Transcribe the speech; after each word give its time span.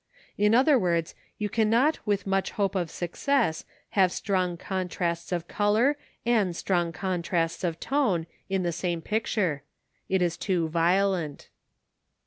In 0.35 0.55
other 0.55 0.79
words, 0.79 1.13
you 1.37 1.47
cannot 1.47 1.99
with 2.07 2.25
much 2.25 2.49
hope 2.57 2.73
of 2.73 2.89
success 2.89 3.65
have 3.89 4.11
strong 4.11 4.57
contrasts 4.57 5.31
of 5.31 5.47
colour 5.47 5.95
and 6.25 6.55
strong 6.55 6.91
contrasts 6.91 7.63
of 7.63 7.79
tone 7.79 8.25
in 8.49 8.63
the 8.63 8.71
same 8.71 9.03
picture: 9.03 9.61
it 10.09 10.23
is 10.23 10.37
too 10.37 10.67
violent. 10.69 11.49